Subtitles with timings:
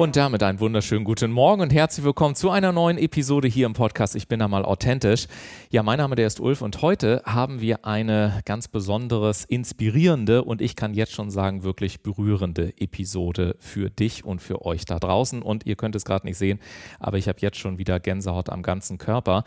[0.00, 3.74] Und damit einen wunderschönen guten Morgen und herzlich willkommen zu einer neuen Episode hier im
[3.74, 4.16] Podcast.
[4.16, 5.26] Ich bin einmal authentisch.
[5.68, 10.62] Ja, mein Name der ist Ulf und heute haben wir eine ganz besonderes, inspirierende und
[10.62, 15.42] ich kann jetzt schon sagen, wirklich berührende Episode für dich und für euch da draußen.
[15.42, 16.60] Und ihr könnt es gerade nicht sehen,
[16.98, 19.44] aber ich habe jetzt schon wieder Gänsehaut am ganzen Körper.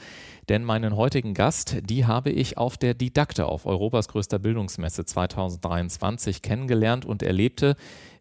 [0.50, 6.44] Denn meinen heutigen Gast, die habe ich auf der Didakte auf Europas größter Bildungsmesse 2023
[6.44, 7.75] kennengelernt und erlebte,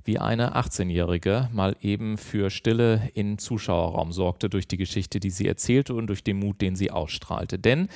[0.05, 5.47] wie eine 18-Jährige mal eben für Stille in Zuschauerraum sorgte durch die Geschichte, die sie
[5.47, 7.59] erzählte und durch den Mut, den sie ausstrahlte.
[7.59, 7.89] Denn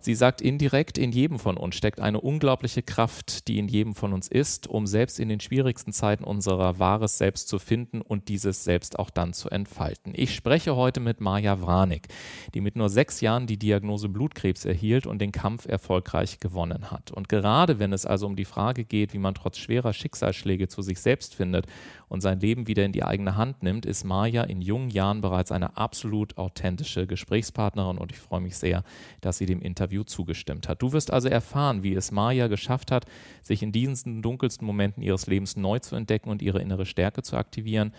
[0.00, 4.12] Sie sagt indirekt, in jedem von uns steckt eine unglaubliche Kraft, die in jedem von
[4.12, 8.64] uns ist, um selbst in den schwierigsten Zeiten unserer wahres Selbst zu finden und dieses
[8.64, 10.12] Selbst auch dann zu entfalten.
[10.14, 12.08] Ich spreche heute mit Maja Wranig,
[12.54, 17.10] die mit nur sechs Jahren die Diagnose Blutkrebs erhielt und den Kampf erfolgreich gewonnen hat.
[17.10, 20.82] Und gerade wenn es also um die Frage geht, wie man trotz schwerer Schicksalsschläge zu
[20.82, 21.66] sich selbst findet
[22.08, 25.52] und sein Leben wieder in die eigene Hand nimmt, ist Maja in jungen Jahren bereits
[25.52, 28.82] eine absolut authentische Gesprächspartnerin und ich freue mich sehr,
[29.20, 30.82] dass sie dem Interview zugestimmt hat.
[30.82, 33.06] Du wirst also erfahren, wie es Maja geschafft hat,
[33.42, 37.36] sich in diesen dunkelsten Momenten ihres Lebens neu zu entdecken und ihre innere Stärke zu
[37.36, 37.92] aktivieren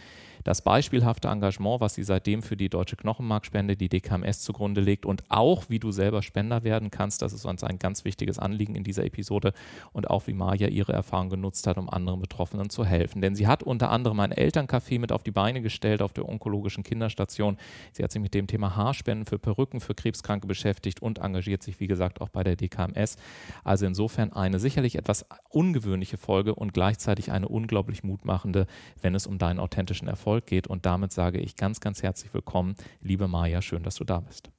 [0.43, 5.23] das beispielhafte Engagement, was sie seitdem für die Deutsche Knochenmarkspende, die DKMS zugrunde legt und
[5.29, 8.83] auch, wie du selber Spender werden kannst, das ist uns ein ganz wichtiges Anliegen in
[8.83, 9.53] dieser Episode
[9.91, 13.21] und auch, wie Maja ihre Erfahrung genutzt hat, um anderen Betroffenen zu helfen.
[13.21, 16.83] Denn sie hat unter anderem ein Elterncafé mit auf die Beine gestellt auf der onkologischen
[16.83, 17.57] Kinderstation.
[17.91, 21.79] Sie hat sich mit dem Thema Haarspenden für Perücken für Krebskranke beschäftigt und engagiert sich,
[21.79, 23.17] wie gesagt, auch bei der DKMS.
[23.63, 28.67] Also insofern eine sicherlich etwas ungewöhnliche Folge und gleichzeitig eine unglaublich mutmachende,
[29.01, 30.67] wenn es um deinen authentischen Erfolg Erfolg geht.
[30.67, 34.51] Und damit sage ich ganz, ganz herzlich willkommen, liebe Maja, schön, dass du da bist.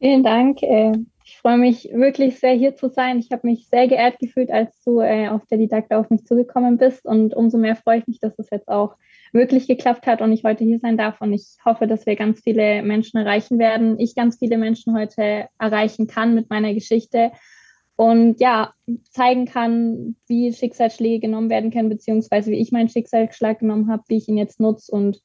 [0.00, 0.60] Vielen Dank.
[0.64, 0.94] Äh,
[1.24, 3.20] ich freue mich wirklich sehr, hier zu sein.
[3.20, 6.76] Ich habe mich sehr geehrt gefühlt, als du äh, auf der Didakte auf mich zugekommen
[6.76, 7.04] bist.
[7.04, 8.96] Und umso mehr freue ich mich, dass es jetzt auch
[9.32, 11.20] wirklich geklappt hat und ich heute hier sein darf.
[11.20, 14.00] Und ich hoffe, dass wir ganz viele Menschen erreichen werden.
[14.00, 17.30] Ich ganz viele Menschen heute erreichen kann mit meiner Geschichte
[17.96, 18.72] und ja,
[19.10, 24.16] zeigen kann, wie Schicksalsschläge genommen werden können, beziehungsweise wie ich meinen Schicksalsschlag genommen habe, wie
[24.16, 25.20] ich ihn jetzt nutze und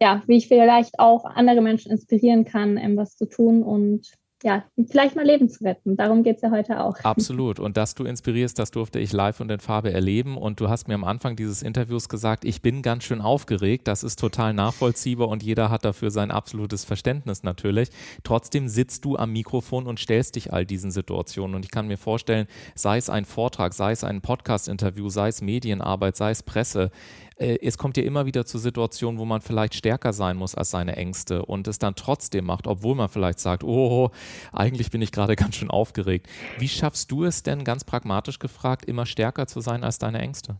[0.00, 4.64] ja, wie ich vielleicht auch andere Menschen inspirieren kann, ähm, was zu tun und ja,
[4.90, 5.96] vielleicht mal Leben zu retten.
[5.96, 6.98] Darum geht es ja heute auch.
[7.02, 7.58] Absolut.
[7.58, 10.36] Und dass du inspirierst, das durfte ich live und in Farbe erleben.
[10.36, 13.88] Und du hast mir am Anfang dieses Interviews gesagt, ich bin ganz schön aufgeregt.
[13.88, 17.88] Das ist total nachvollziehbar und jeder hat dafür sein absolutes Verständnis natürlich.
[18.24, 21.56] Trotzdem sitzt du am Mikrofon und stellst dich all diesen Situationen.
[21.56, 25.40] Und ich kann mir vorstellen, sei es ein Vortrag, sei es ein Podcast-Interview, sei es
[25.40, 26.90] Medienarbeit, sei es Presse,
[27.38, 30.70] äh, es kommt ja immer wieder zu Situationen, wo man vielleicht stärker sein muss als
[30.70, 34.10] seine Ängste und es dann trotzdem macht, obwohl man vielleicht sagt, oh,
[34.52, 36.28] eigentlich bin ich gerade ganz schön aufgeregt.
[36.58, 40.56] Wie schaffst du es denn, ganz pragmatisch gefragt, immer stärker zu sein als deine Ängste?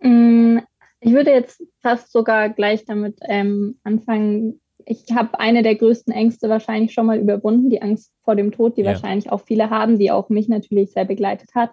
[0.00, 0.58] Mm,
[1.00, 4.60] ich würde jetzt fast sogar gleich damit ähm, anfangen.
[4.84, 8.76] Ich habe eine der größten Ängste wahrscheinlich schon mal überwunden, die Angst vor dem Tod,
[8.76, 8.88] die ja.
[8.88, 11.70] wahrscheinlich auch viele haben, die auch mich natürlich sehr begleitet hat.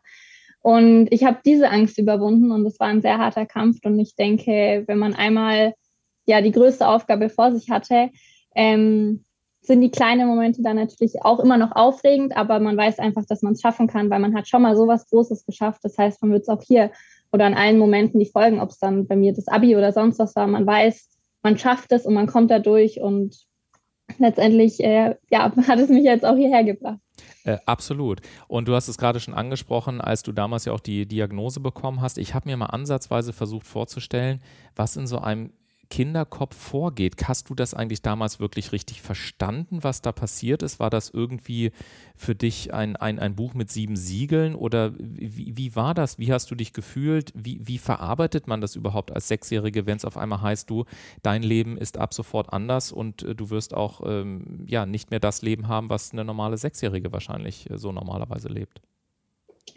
[0.62, 3.80] Und ich habe diese Angst überwunden und es war ein sehr harter Kampf.
[3.84, 5.74] Und ich denke, wenn man einmal
[6.26, 8.10] ja die größte Aufgabe vor sich hatte,
[8.56, 9.24] ähm,
[9.62, 13.42] sind die kleinen Momente dann natürlich auch immer noch aufregend, aber man weiß einfach, dass
[13.42, 15.82] man es schaffen kann, weil man hat schon mal so was Großes geschafft.
[15.84, 16.92] Das heißt, man wird es auch hier
[17.32, 20.20] oder an allen Momenten, die folgen, ob es dann bei mir das Abi oder sonst
[20.20, 21.10] was war, man weiß,
[21.44, 23.36] man schafft es und man kommt da durch und
[24.18, 27.00] letztendlich äh, ja, hat es mich jetzt auch hierher gebracht.
[27.44, 28.22] Äh, absolut.
[28.48, 32.02] Und du hast es gerade schon angesprochen, als du damals ja auch die Diagnose bekommen
[32.02, 32.18] hast.
[32.18, 34.42] Ich habe mir mal ansatzweise versucht vorzustellen,
[34.76, 35.52] was in so einem
[35.90, 37.16] Kinderkopf vorgeht.
[37.28, 40.80] Hast du das eigentlich damals wirklich richtig verstanden, was da passiert ist?
[40.80, 41.72] War das irgendwie
[42.16, 46.20] für dich ein, ein, ein Buch mit sieben Siegeln oder wie, wie war das?
[46.20, 47.34] Wie hast du dich gefühlt?
[47.36, 50.86] Wie, wie verarbeitet man das überhaupt als Sechsjährige, wenn es auf einmal heißt, du,
[51.24, 55.20] dein Leben ist ab sofort anders und äh, du wirst auch ähm, ja, nicht mehr
[55.20, 58.82] das Leben haben, was eine normale Sechsjährige wahrscheinlich äh, so normalerweise lebt?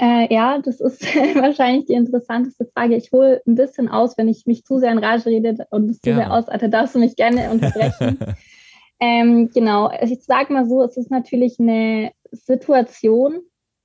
[0.00, 1.02] Äh, ja, das ist
[1.34, 2.96] wahrscheinlich die interessanteste Frage.
[2.96, 6.00] Ich hole ein bisschen aus, wenn ich mich zu sehr in Rage rede und es
[6.00, 8.18] zu sehr ausarte, darfst du mich gerne unterbrechen.
[9.00, 13.40] ähm, genau, ich sage mal so, es ist natürlich eine Situation,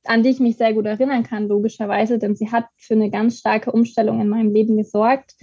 [0.06, 3.40] an die ich mich sehr gut erinnern kann, logischerweise, denn sie hat für eine ganz
[3.40, 5.36] starke Umstellung in meinem Leben gesorgt.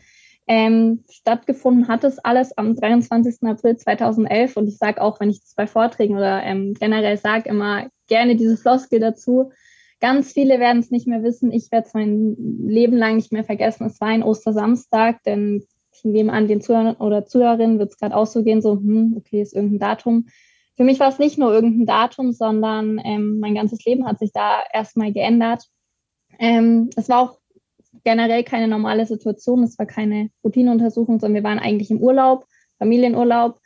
[0.46, 3.42] Ähm, stattgefunden hat es alles am 23.
[3.44, 7.48] April 2011 und ich sage auch, wenn ich das bei Vorträgen oder ähm, generell sage,
[7.48, 9.52] immer gerne diese Floskel dazu.
[10.04, 11.50] Ganz viele werden es nicht mehr wissen.
[11.50, 13.86] Ich werde es mein Leben lang nicht mehr vergessen.
[13.86, 15.64] Es war ein Ostersamstag, denn
[15.94, 19.14] ich nehme an, den Zuhörern oder Zuhörerinnen wird es gerade auch so gehen, so, hm,
[19.16, 20.26] okay, ist irgendein Datum.
[20.76, 24.30] Für mich war es nicht nur irgendein Datum, sondern ähm, mein ganzes Leben hat sich
[24.30, 25.64] da erstmal geändert.
[26.38, 27.38] Ähm, es war auch
[28.04, 29.62] generell keine normale Situation.
[29.62, 32.44] Es war keine Routineuntersuchung, sondern wir waren eigentlich im Urlaub,
[32.76, 33.58] Familienurlaub,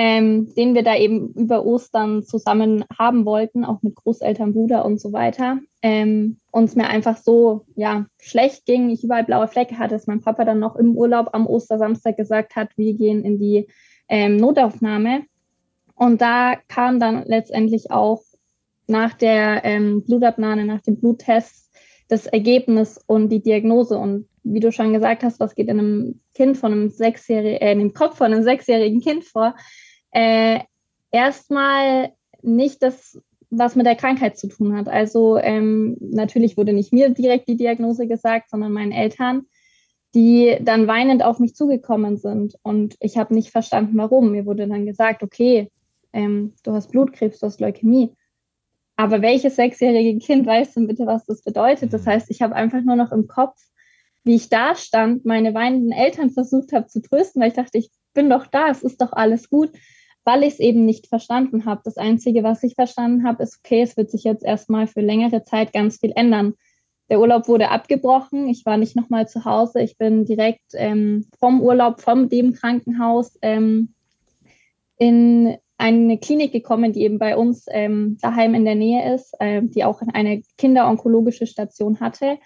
[0.00, 5.00] ähm, den wir da eben über Ostern zusammen haben wollten, auch mit Großeltern, Bruder und
[5.00, 5.58] so weiter.
[5.82, 10.20] Ähm, uns mir einfach so ja schlecht ging, ich überall blaue Flecke hatte, dass mein
[10.20, 13.66] Papa dann noch im Urlaub am Ostersamstag gesagt hat, wir gehen in die
[14.08, 15.22] ähm, Notaufnahme.
[15.96, 18.22] Und da kam dann letztendlich auch
[18.86, 21.74] nach der ähm, Blutabnahme, nach dem Bluttest
[22.06, 23.98] das Ergebnis und die Diagnose.
[23.98, 27.72] Und wie du schon gesagt hast, was geht in einem Kind von einem sechsjährigen, äh,
[27.72, 29.56] in dem Kopf von einem sechsjährigen Kind vor?
[30.10, 30.60] Äh,
[31.10, 32.12] erstmal
[32.42, 33.20] nicht das,
[33.50, 34.88] was mit der Krankheit zu tun hat.
[34.88, 39.46] Also ähm, natürlich wurde nicht mir direkt die Diagnose gesagt, sondern meinen Eltern,
[40.14, 42.54] die dann weinend auf mich zugekommen sind.
[42.62, 44.32] Und ich habe nicht verstanden, warum.
[44.32, 45.70] Mir wurde dann gesagt, okay,
[46.12, 48.12] ähm, du hast Blutkrebs, du hast Leukämie.
[48.96, 51.92] Aber welches sechsjährige Kind weiß denn bitte, was das bedeutet?
[51.92, 52.10] Das mhm.
[52.10, 53.56] heißt, ich habe einfach nur noch im Kopf,
[54.24, 57.90] wie ich da stand, meine weinenden Eltern versucht habe zu trösten, weil ich dachte, ich
[58.14, 59.70] bin doch da, es ist doch alles gut,
[60.24, 61.80] weil ich es eben nicht verstanden habe.
[61.84, 65.44] Das Einzige, was ich verstanden habe, ist, okay, es wird sich jetzt erstmal für längere
[65.44, 66.54] Zeit ganz viel ändern.
[67.08, 68.48] Der Urlaub wurde abgebrochen.
[68.48, 69.80] Ich war nicht nochmal zu Hause.
[69.80, 73.94] Ich bin direkt ähm, vom Urlaub, vom dem Krankenhaus ähm,
[74.98, 79.62] in eine Klinik gekommen, die eben bei uns ähm, daheim in der Nähe ist, äh,
[79.62, 82.38] die auch eine kinderonkologische Station hatte.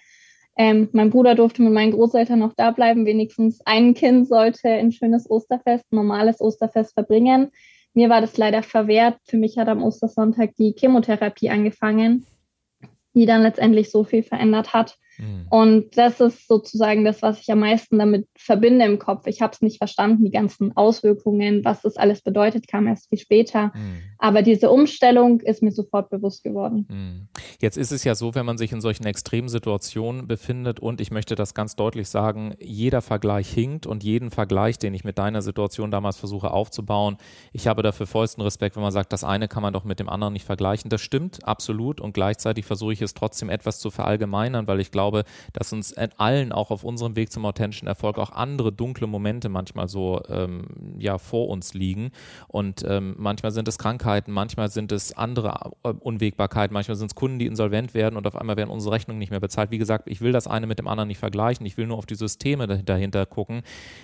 [0.55, 3.05] Ähm, mein Bruder durfte mit meinen Großeltern noch da bleiben.
[3.05, 7.51] Wenigstens ein Kind sollte ein schönes Osterfest, normales Osterfest verbringen.
[7.93, 9.17] Mir war das leider verwehrt.
[9.25, 12.25] Für mich hat am Ostersonntag die Chemotherapie angefangen,
[13.15, 15.47] die dann letztendlich so viel verändert hat, Mhm.
[15.49, 19.27] Und das ist sozusagen das, was ich am meisten damit verbinde im Kopf.
[19.27, 23.19] Ich habe es nicht verstanden, die ganzen Auswirkungen, was das alles bedeutet, kam erst viel
[23.19, 23.71] später.
[23.75, 24.01] Mhm.
[24.17, 26.87] Aber diese Umstellung ist mir sofort bewusst geworden.
[26.89, 27.27] Mhm.
[27.59, 31.11] Jetzt ist es ja so, wenn man sich in solchen extremen Situationen befindet und ich
[31.11, 35.41] möchte das ganz deutlich sagen, jeder Vergleich hinkt und jeden Vergleich, den ich mit deiner
[35.41, 37.17] Situation damals versuche aufzubauen,
[37.51, 40.09] ich habe dafür vollsten Respekt, wenn man sagt, das eine kann man doch mit dem
[40.09, 40.89] anderen nicht vergleichen.
[40.89, 45.02] Das stimmt absolut und gleichzeitig versuche ich es trotzdem etwas zu verallgemeinern, weil ich glaube,
[45.03, 49.49] glaube, dass uns allen auch auf unserem Weg zum authentischen Erfolg auch andere dunkle Momente
[49.49, 50.65] manchmal so ähm,
[50.97, 52.11] ja vor uns liegen.
[52.47, 57.15] Und ähm, manchmal sind es Krankheiten, manchmal sind es andere äh, Unwägbarkeiten, manchmal sind es
[57.15, 59.71] Kunden, die insolvent werden und auf einmal werden unsere Rechnungen nicht mehr bezahlt.
[59.71, 61.65] Wie gesagt, ich will das eine mit dem anderen nicht vergleichen.
[61.65, 63.61] Ich will nur auf die Systeme dahinter gucken.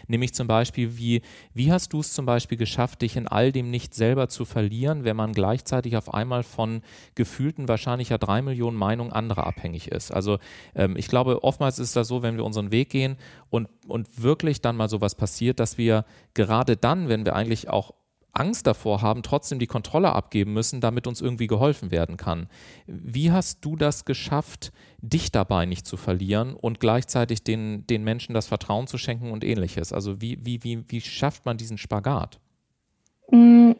[0.08, 1.22] Nämlich zum Beispiel, wie,
[1.54, 5.06] wie hast du es zum Beispiel geschafft, dich in all dem nicht selber zu verlieren,
[5.06, 6.82] wenn man gleichzeitig auf einmal von
[7.16, 10.12] gefühlten wahrscheinlich ja drei Millionen Meinungen anderer abhängig ist?
[10.12, 10.40] Also
[10.76, 13.18] ähm, ähm, ich glaube, oftmals ist das so, wenn wir unseren Weg gehen
[13.50, 17.94] und, und wirklich dann mal sowas passiert, dass wir gerade dann, wenn wir eigentlich auch
[18.32, 22.48] Angst davor haben, trotzdem die Kontrolle abgeben müssen, damit uns irgendwie geholfen werden kann.
[22.86, 28.34] Wie hast du das geschafft, dich dabei nicht zu verlieren und gleichzeitig den, den Menschen
[28.34, 29.92] das Vertrauen zu schenken und ähnliches?
[29.92, 32.40] Also wie, wie, wie, wie schafft man diesen Spagat?
[33.32, 33.72] Mm,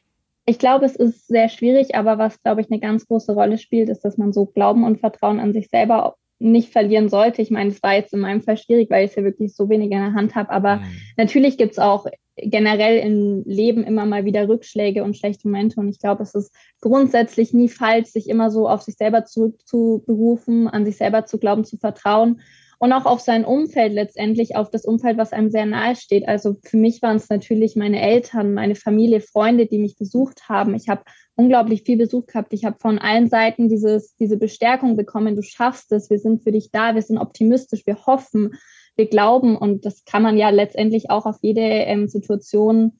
[0.50, 3.88] ich glaube, es ist sehr schwierig, aber was, glaube ich, eine ganz große Rolle spielt,
[3.88, 7.42] ist, dass man so Glauben und Vertrauen an sich selber nicht verlieren sollte.
[7.42, 9.70] Ich meine, es war jetzt in meinem Fall schwierig, weil ich es ja wirklich so
[9.70, 10.50] wenig in der Hand habe.
[10.50, 10.86] Aber mhm.
[11.18, 15.80] natürlich gibt es auch generell im Leben immer mal wieder Rückschläge und schlechte Momente.
[15.80, 20.68] Und ich glaube, es ist grundsätzlich nie falsch, sich immer so auf sich selber zurückzuberufen,
[20.70, 22.40] an sich selber zu glauben, zu vertrauen
[22.80, 26.28] und auch auf sein Umfeld letztendlich, auf das Umfeld, was einem sehr nahe steht.
[26.28, 30.74] Also für mich waren es natürlich meine Eltern, meine Familie, Freunde, die mich besucht haben.
[30.74, 31.04] Ich habe
[31.36, 32.54] unglaublich viel Besuch gehabt.
[32.54, 36.54] Ich habe von allen Seiten dieses, diese Bestärkung bekommen, du schaffst es, wir sind für
[36.54, 38.56] dich da, wir sind optimistisch, wir hoffen,
[38.96, 42.98] wir glauben und das kann man ja letztendlich auch auf jede ähm, Situation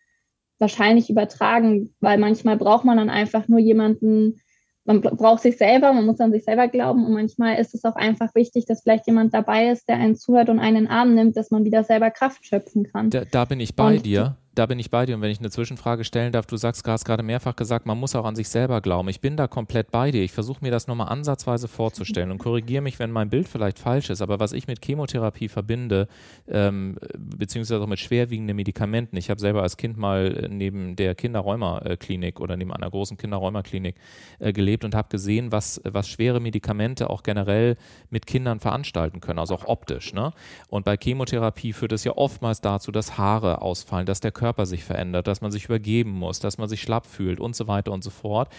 [0.60, 4.42] wahrscheinlich übertragen, weil manchmal braucht man dann einfach nur jemanden,
[4.90, 7.96] man braucht sich selber, man muss an sich selber glauben und manchmal ist es auch
[7.96, 11.52] einfach wichtig, dass vielleicht jemand dabei ist, der einen zuhört und einen Arm nimmt, dass
[11.52, 13.12] man wieder selber Kraft schöpfen kann.
[13.12, 15.16] Da, da bin ich bei und, dir da bin ich bei dir.
[15.16, 17.98] Und wenn ich eine Zwischenfrage stellen darf, du sagst, du hast gerade mehrfach gesagt, man
[17.98, 19.08] muss auch an sich selber glauben.
[19.08, 20.22] Ich bin da komplett bei dir.
[20.22, 24.10] Ich versuche mir das nochmal ansatzweise vorzustellen und korrigiere mich, wenn mein Bild vielleicht falsch
[24.10, 24.22] ist.
[24.22, 26.10] Aber was ich mit Chemotherapie verbinde,
[26.50, 29.16] ähm, beziehungsweise auch mit schwerwiegenden Medikamenten.
[29.16, 33.96] Ich habe selber als Kind mal neben der Kinderrheuma-Klinik oder neben einer großen Kinderrheuma-Klinik
[34.40, 37.78] äh, gelebt und habe gesehen, was, was schwere Medikamente auch generell
[38.10, 40.14] mit Kindern veranstalten können, also auch optisch.
[40.14, 40.34] Ne?
[40.68, 44.84] Und bei Chemotherapie führt es ja oftmals dazu, dass Haare ausfallen, dass der Körper sich
[44.84, 48.04] verändert, dass man sich übergeben muss, dass man sich schlapp fühlt und so weiter und
[48.04, 48.50] so fort.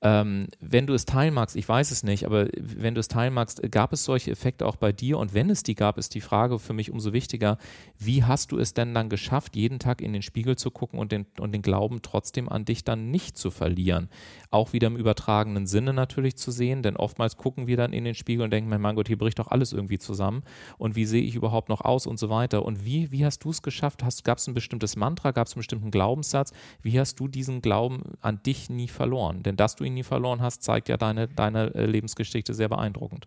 [0.00, 3.34] Ähm, wenn du es teilen magst, ich weiß es nicht, aber wenn du es teilen
[3.34, 5.18] magst, gab es solche Effekte auch bei dir?
[5.18, 7.58] Und wenn es die gab, ist die Frage für mich umso wichtiger,
[7.98, 11.10] wie hast du es denn dann geschafft, jeden Tag in den Spiegel zu gucken und
[11.10, 14.08] den, und den Glauben trotzdem an dich dann nicht zu verlieren?
[14.50, 18.14] Auch wieder im übertragenen Sinne natürlich zu sehen, denn oftmals gucken wir dann in den
[18.14, 20.44] Spiegel und denken, mein Gott, hier bricht doch alles irgendwie zusammen.
[20.78, 22.64] Und wie sehe ich überhaupt noch aus und so weiter?
[22.64, 24.04] Und wie, wie hast du es geschafft?
[24.22, 25.32] Gab es ein bestimmtes Mantra?
[25.32, 26.52] Gab es einen bestimmten Glaubenssatz?
[26.82, 29.42] Wie hast du diesen Glauben an dich nie verloren?
[29.42, 33.26] Denn dass du ihn nie verloren hast, zeigt ja deine, deine äh, Lebensgeschichte sehr beeindruckend.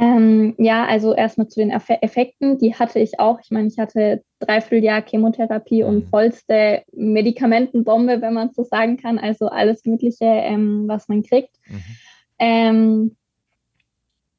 [0.00, 3.40] Ähm, ja, also erstmal zu den Effekten, die hatte ich auch.
[3.42, 5.88] Ich meine, ich hatte dreiviertel Jahr Chemotherapie mhm.
[5.88, 9.18] und vollste Medikamentenbombe, wenn man so sagen kann.
[9.18, 11.56] Also alles Mögliche, ähm, was man kriegt.
[11.66, 11.82] Mhm.
[12.38, 13.16] Ähm,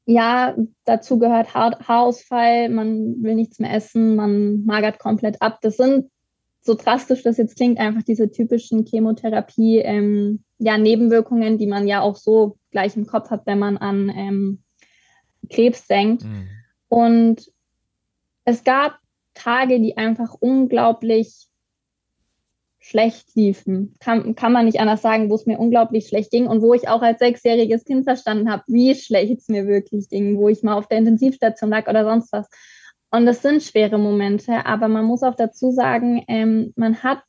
[0.06, 5.58] ja, dazu gehört ha Haarausfall, man will nichts mehr essen, man magert komplett ab.
[5.60, 6.10] Das sind
[6.60, 12.02] so drastisch das jetzt klingt, einfach diese typischen Chemotherapie, ähm, ja, Nebenwirkungen, die man ja
[12.02, 14.62] auch so gleich im Kopf hat, wenn man an ähm,
[15.48, 16.24] Krebs denkt.
[16.24, 16.48] Mhm.
[16.88, 17.52] Und
[18.44, 18.98] es gab
[19.34, 21.46] Tage, die einfach unglaublich
[22.78, 23.94] schlecht liefen.
[24.00, 26.88] Kann, kann man nicht anders sagen, wo es mir unglaublich schlecht ging und wo ich
[26.88, 30.74] auch als sechsjähriges Kind verstanden habe, wie schlecht es mir wirklich ging, wo ich mal
[30.74, 32.48] auf der Intensivstation lag oder sonst was.
[33.10, 37.22] Und das sind schwere Momente, aber man muss auch dazu sagen, ähm, man hat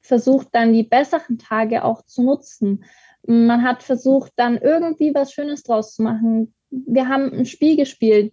[0.00, 2.84] versucht, dann die besseren Tage auch zu nutzen.
[3.26, 6.54] Man hat versucht, dann irgendwie was Schönes draus zu machen.
[6.70, 8.32] Wir haben ein Spiel gespielt.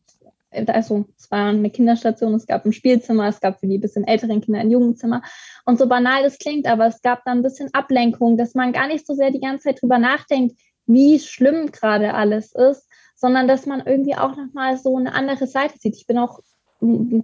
[0.68, 4.40] Also, es war eine Kinderstation, es gab ein Spielzimmer, es gab für die bisschen älteren
[4.40, 5.22] Kinder ein Jugendzimmer.
[5.66, 8.88] Und so banal das klingt, aber es gab dann ein bisschen Ablenkung, dass man gar
[8.88, 13.66] nicht so sehr die ganze Zeit drüber nachdenkt, wie schlimm gerade alles ist, sondern dass
[13.66, 15.98] man irgendwie auch nochmal so eine andere Seite sieht.
[15.98, 16.40] Ich bin auch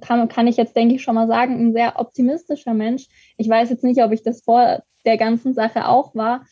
[0.02, 3.08] kann, kann ich jetzt, denke ich, schon mal sagen, ein sehr optimistischer Mensch.
[3.38, 6.46] Ich weiß jetzt nicht, ob ich das vor der ganzen Sache auch war.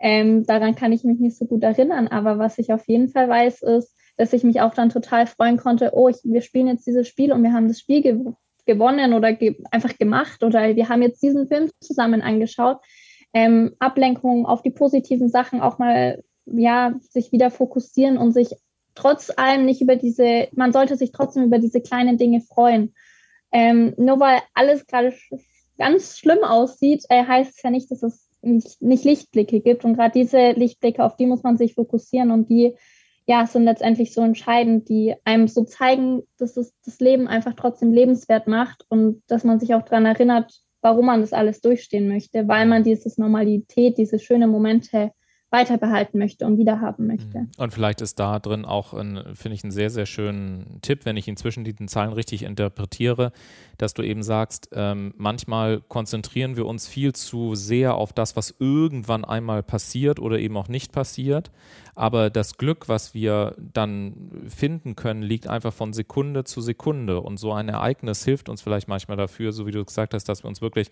[0.00, 2.08] Ähm, daran kann ich mich nicht so gut erinnern.
[2.08, 5.56] Aber was ich auf jeden Fall weiß, ist, dass ich mich auch dann total freuen
[5.56, 8.18] konnte, oh, ich, wir spielen jetzt dieses Spiel und wir haben das Spiel ge
[8.66, 12.78] gewonnen oder ge einfach gemacht oder wir haben jetzt diesen Film zusammen angeschaut.
[13.32, 18.54] Ähm, Ablenkung auf die positiven Sachen auch mal, ja, sich wieder fokussieren und sich
[18.98, 22.94] trotz allem nicht über diese, man sollte sich trotzdem über diese kleinen Dinge freuen.
[23.52, 25.14] Ähm, nur weil alles gerade
[25.78, 29.84] ganz schlimm aussieht, äh, heißt es ja nicht, dass es nicht, nicht Lichtblicke gibt.
[29.84, 32.74] Und gerade diese Lichtblicke, auf die muss man sich fokussieren und die
[33.26, 37.92] ja, sind letztendlich so entscheidend, die einem so zeigen, dass es das Leben einfach trotzdem
[37.92, 42.48] lebenswert macht und dass man sich auch daran erinnert, warum man das alles durchstehen möchte,
[42.48, 45.12] weil man dieses Normalität, diese schönen Momente
[45.50, 47.38] weiter behalten möchte und wiederhaben möchte.
[47.38, 47.50] Mhm.
[47.56, 51.26] Und vielleicht ist da drin auch, finde ich, einen sehr, sehr schönen Tipp, wenn ich
[51.26, 53.32] ihn zwischen diesen Zahlen richtig interpretiere,
[53.78, 58.54] dass du eben sagst, ähm, manchmal konzentrieren wir uns viel zu sehr auf das, was
[58.58, 61.50] irgendwann einmal passiert oder eben auch nicht passiert.
[61.94, 67.20] Aber das Glück, was wir dann finden können, liegt einfach von Sekunde zu Sekunde.
[67.20, 70.44] Und so ein Ereignis hilft uns vielleicht manchmal dafür, so wie du gesagt hast, dass
[70.44, 70.90] wir uns wirklich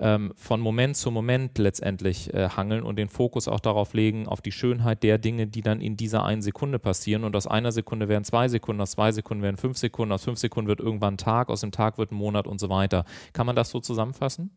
[0.00, 4.40] ähm, von Moment zu Moment letztendlich äh, hangeln und den Fokus auch darauf legen, auf
[4.40, 7.24] die Schönheit der Dinge, die dann in dieser einen Sekunde passieren.
[7.24, 10.38] Und aus einer Sekunde werden zwei Sekunden, aus zwei Sekunden werden fünf Sekunden, aus fünf
[10.38, 13.04] Sekunden wird irgendwann ein Tag, aus dem Tag wird ein Monat und so weiter.
[13.32, 14.50] Kann man das so zusammenfassen?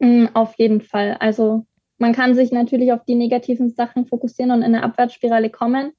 [0.00, 1.16] Mm, auf jeden Fall.
[1.20, 1.66] Also
[1.98, 5.92] man kann sich natürlich auf die negativen Sachen fokussieren und in eine Abwärtsspirale kommen,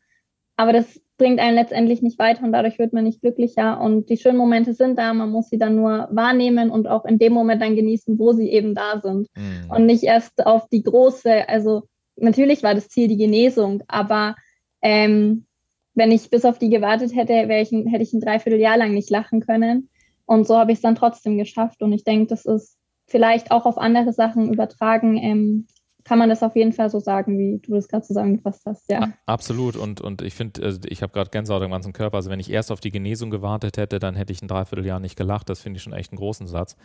[0.58, 3.80] aber das bringt einen letztendlich nicht weiter und dadurch wird man nicht glücklicher.
[3.80, 7.20] Und die schönen Momente sind da, man muss sie dann nur wahrnehmen und auch in
[7.20, 9.30] dem Moment dann genießen, wo sie eben da sind.
[9.36, 9.72] Mhm.
[9.72, 11.84] Und nicht erst auf die große, also
[12.18, 14.36] natürlich war das Ziel die Genesung, aber
[14.82, 15.46] ähm,
[15.94, 19.40] wenn ich bis auf die gewartet hätte, ich hätte ich ein Dreivierteljahr lang nicht lachen
[19.40, 19.90] können.
[20.26, 21.82] Und so habe ich es dann trotzdem geschafft.
[21.82, 25.68] Und ich denke, das ist vielleicht auch auf andere Sachen übertragen, ähm,
[26.06, 29.10] kann man das auf jeden Fall so sagen, wie du das gerade zusammengefasst hast, ja.
[29.26, 32.40] Absolut und, und ich finde, also ich habe gerade Gänsehaut im ganzen Körper, also wenn
[32.40, 35.60] ich erst auf die Genesung gewartet hätte, dann hätte ich ein Dreivierteljahr nicht gelacht, das
[35.60, 36.78] finde ich schon echt einen großen Satz.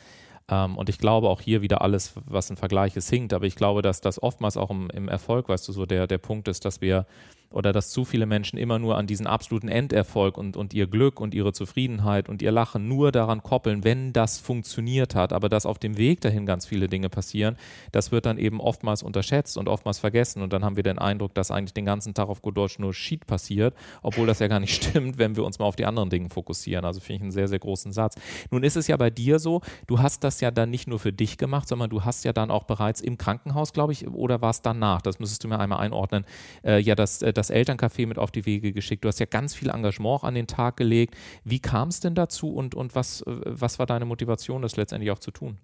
[0.51, 3.57] Ähm, und ich glaube auch hier wieder alles, was ein Vergleich ist, hinkt, aber ich
[3.57, 6.65] glaube, dass das oftmals auch im, im Erfolg, weißt du, so der, der Punkt ist,
[6.65, 7.05] dass wir
[7.53, 11.21] oder dass zu viele Menschen immer nur an diesen absoluten Enderfolg und, und ihr Glück
[11.21, 15.67] und ihre Zufriedenheit und ihr Lachen nur daran koppeln, wenn das funktioniert hat, aber dass
[15.67, 17.57] auf dem Weg dahin ganz viele Dinge passieren,
[17.91, 21.35] das wird dann eben oftmals unterschätzt und oftmals vergessen und dann haben wir den Eindruck,
[21.35, 24.61] dass eigentlich den ganzen Tag auf gut Deutsch nur Sheet passiert, obwohl das ja gar
[24.61, 26.85] nicht stimmt, wenn wir uns mal auf die anderen Dinge fokussieren.
[26.85, 28.15] Also finde ich einen sehr, sehr großen Satz.
[28.51, 31.13] Nun ist es ja bei dir so, du hast das ja dann nicht nur für
[31.13, 34.51] dich gemacht, sondern du hast ja dann auch bereits im Krankenhaus, glaube ich, oder war
[34.51, 36.25] es danach, das müsstest du mir einmal einordnen,
[36.65, 39.05] äh, ja das, äh, das Elterncafé mit auf die Wege geschickt.
[39.05, 41.15] Du hast ja ganz viel Engagement an den Tag gelegt.
[41.45, 45.11] Wie kam es denn dazu und, und was, äh, was war deine Motivation, das letztendlich
[45.11, 45.59] auch zu tun?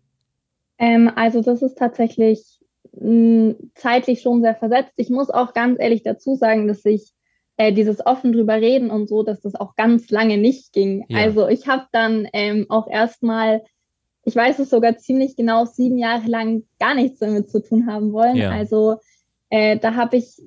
[0.78, 2.60] Ähm, also das ist tatsächlich
[2.98, 4.92] mh, zeitlich schon sehr versetzt.
[4.96, 7.12] Ich muss auch ganz ehrlich dazu sagen, dass ich
[7.56, 11.04] äh, dieses offen drüber reden und so, dass das auch ganz lange nicht ging.
[11.08, 11.18] Ja.
[11.18, 13.62] Also ich habe dann ähm, auch erstmal,
[14.24, 18.12] ich weiß es sogar ziemlich genau, sieben Jahre lang gar nichts damit zu tun haben
[18.12, 18.36] wollen.
[18.36, 18.50] Ja.
[18.50, 18.96] Also
[19.48, 20.42] äh, da habe ich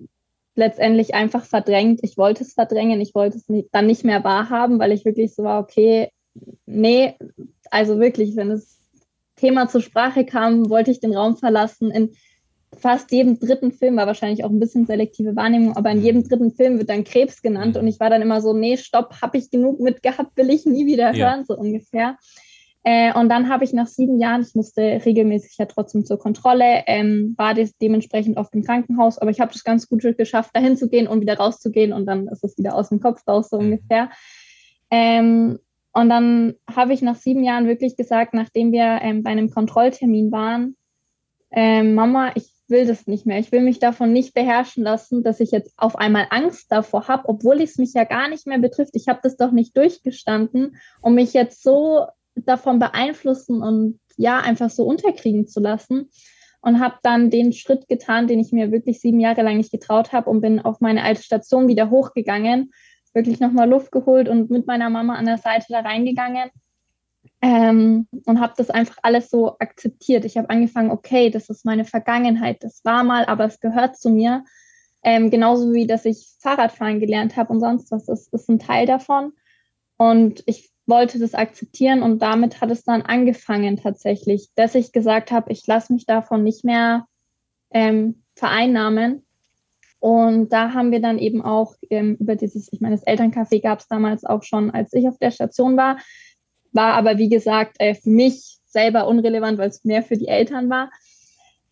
[0.60, 2.02] letztendlich einfach verdrängt.
[2.04, 5.34] Ich wollte es verdrängen, ich wollte es nicht, dann nicht mehr wahrhaben, weil ich wirklich
[5.34, 6.12] so war, okay,
[6.66, 7.16] nee,
[7.72, 8.78] also wirklich, wenn das
[9.36, 11.92] Thema zur Sprache kam, wollte ich den Raum verlassen.
[11.92, 12.12] In
[12.78, 16.52] fast jedem dritten Film war wahrscheinlich auch ein bisschen selektive Wahrnehmung, aber in jedem dritten
[16.52, 19.50] Film wird dann Krebs genannt und ich war dann immer so, nee, stopp, habe ich
[19.50, 21.32] genug mitgehabt, will ich nie wieder ja.
[21.32, 22.18] hören, so ungefähr.
[22.84, 26.84] Äh, und dann habe ich nach sieben Jahren, ich musste regelmäßig ja trotzdem zur Kontrolle,
[26.88, 30.78] ähm, war das dementsprechend oft im Krankenhaus, aber ich habe das ganz gut geschafft, dahin
[30.78, 33.60] zu gehen und wieder rauszugehen und dann ist es wieder aus dem Kopf raus, so
[33.60, 33.66] mhm.
[33.66, 34.10] ungefähr.
[34.92, 35.60] Ähm,
[35.92, 40.32] und dann habe ich nach sieben Jahren wirklich gesagt, nachdem wir ähm, bei einem Kontrolltermin
[40.32, 40.78] waren,
[41.52, 43.40] ähm, Mama, ich will das nicht mehr.
[43.40, 47.28] Ich will mich davon nicht beherrschen lassen, dass ich jetzt auf einmal Angst davor habe,
[47.28, 48.96] obwohl es mich ja gar nicht mehr betrifft.
[48.96, 52.06] Ich habe das doch nicht durchgestanden, um mich jetzt so
[52.36, 56.10] davon beeinflussen und ja, einfach so unterkriegen zu lassen.
[56.62, 60.12] Und habe dann den Schritt getan, den ich mir wirklich sieben Jahre lang nicht getraut
[60.12, 62.74] habe und bin auf meine alte Station wieder hochgegangen,
[63.14, 66.50] wirklich nochmal Luft geholt und mit meiner Mama an der Seite da reingegangen
[67.42, 70.26] ähm, und habe das einfach alles so akzeptiert.
[70.26, 74.10] Ich habe angefangen, okay, das ist meine Vergangenheit, das war mal, aber es gehört zu
[74.10, 74.44] mir.
[75.02, 78.86] Ähm, genauso wie, dass ich Fahrradfahren gelernt habe und sonst was, das ist ein Teil
[78.86, 79.32] davon.
[79.98, 85.32] Und ich wollte das akzeptieren und damit hat es dann angefangen tatsächlich, dass ich gesagt
[85.32, 87.06] habe, ich lasse mich davon nicht mehr
[87.72, 89.26] ähm, vereinnahmen.
[90.00, 93.80] Und da haben wir dann eben auch ähm, über dieses, ich meine, das Elterncafé gab
[93.80, 95.98] es damals auch schon, als ich auf der Station war,
[96.72, 100.70] war aber wie gesagt äh, für mich selber unrelevant, weil es mehr für die Eltern
[100.70, 100.90] war.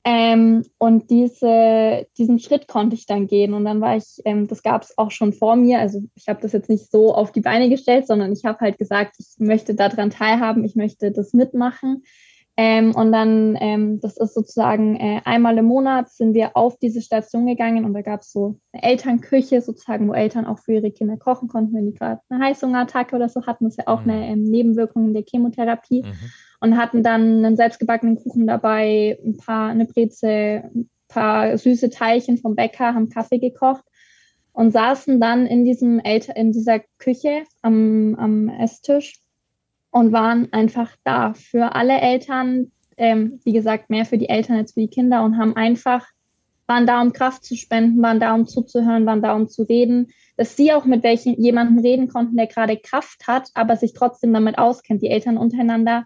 [0.09, 3.53] Ähm, und diese, diesen Schritt konnte ich dann gehen.
[3.53, 5.79] Und dann war ich, ähm, das gab es auch schon vor mir.
[5.79, 8.77] Also ich habe das jetzt nicht so auf die Beine gestellt, sondern ich habe halt
[8.77, 12.03] gesagt, ich möchte daran teilhaben, ich möchte das mitmachen.
[12.59, 17.03] Ähm, und dann, ähm, das ist sozusagen äh, einmal im Monat sind wir auf diese
[17.03, 20.89] Station gegangen und da gab es so eine Elternküche sozusagen, wo Eltern auch für ihre
[20.91, 23.65] Kinder kochen konnten, wenn die gerade eine Heißhungerattacke oder so hatten.
[23.65, 24.09] Das ist ja auch mhm.
[24.09, 26.01] eine ähm, Nebenwirkung der Chemotherapie.
[26.01, 26.31] Mhm.
[26.59, 32.39] Und hatten dann einen selbstgebackenen Kuchen dabei, ein paar, eine Breze, ein paar süße Teilchen
[32.39, 33.83] vom Bäcker, haben Kaffee gekocht
[34.53, 39.21] und saßen dann in diesem Elter in dieser Küche am, am Esstisch
[39.97, 44.73] und waren einfach da für alle Eltern, ähm, wie gesagt, mehr für die Eltern als
[44.73, 46.05] für die Kinder und haben einfach,
[46.67, 50.09] waren da, um Kraft zu spenden, waren da, um zuzuhören, waren da, um zu reden,
[50.35, 54.33] dass sie auch mit welchen jemandem reden konnten, der gerade Kraft hat, aber sich trotzdem
[54.33, 55.01] damit auskennt.
[55.01, 56.05] Die Eltern untereinander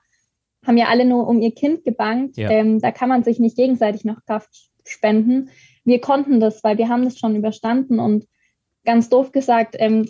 [0.66, 2.38] haben ja alle nur um ihr Kind gebankt.
[2.38, 2.50] Ja.
[2.50, 5.50] Ähm, da kann man sich nicht gegenseitig noch Kraft spenden.
[5.84, 8.26] Wir konnten das, weil wir haben das schon überstanden und
[8.86, 10.08] ganz doof gesagt, ähm,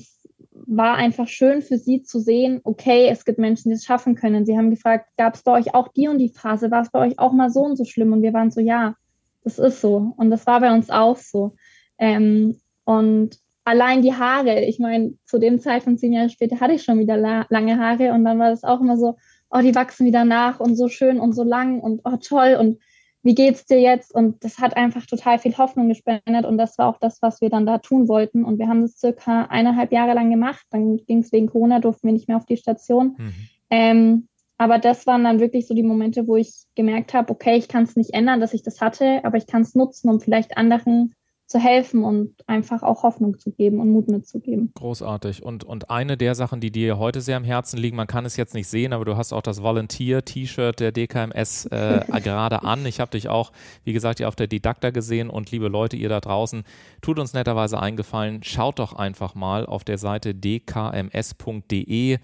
[0.67, 4.45] war einfach schön für sie zu sehen, okay, es gibt Menschen, die es schaffen können.
[4.45, 6.71] Sie haben gefragt, gab es bei euch auch die und die Phase?
[6.71, 8.13] War es bei euch auch mal so und so schlimm?
[8.13, 8.95] Und wir waren so, ja,
[9.43, 10.13] das ist so.
[10.17, 11.55] Und das war bei uns auch so.
[11.97, 16.83] Ähm, und allein die Haare, ich meine, zu dem Zeitpunkt, zehn Jahre später, hatte ich
[16.83, 19.17] schon wieder la lange Haare und dann war das auch immer so,
[19.49, 22.57] oh, die wachsen wieder nach und so schön und so lang und oh, toll.
[22.59, 22.79] Und
[23.23, 24.13] wie geht's dir jetzt?
[24.13, 27.49] Und das hat einfach total viel Hoffnung gespendet und das war auch das, was wir
[27.49, 28.43] dann da tun wollten.
[28.43, 30.65] Und wir haben das circa eineinhalb Jahre lang gemacht.
[30.71, 33.15] Dann ging es wegen Corona, durften wir nicht mehr auf die Station.
[33.17, 33.33] Mhm.
[33.69, 37.67] Ähm, aber das waren dann wirklich so die Momente, wo ich gemerkt habe, okay, ich
[37.67, 40.57] kann es nicht ändern, dass ich das hatte, aber ich kann es nutzen, um vielleicht
[40.57, 41.15] anderen
[41.51, 44.71] zu helfen und einfach auch Hoffnung zu geben und Mut mitzugeben.
[44.75, 45.43] Großartig.
[45.43, 48.37] Und, und eine der Sachen, die dir heute sehr am Herzen liegen, man kann es
[48.37, 52.85] jetzt nicht sehen, aber du hast auch das Volunteer-T-Shirt der DKMS äh, gerade an.
[52.85, 53.51] Ich habe dich auch,
[53.83, 56.63] wie gesagt, hier auf der Didakta gesehen und liebe Leute, ihr da draußen,
[57.01, 62.17] tut uns netterweise eingefallen, schaut doch einfach mal auf der Seite dkms.de